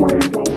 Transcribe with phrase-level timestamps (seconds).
[0.00, 0.49] Wait,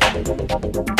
[0.00, 0.99] Moi, je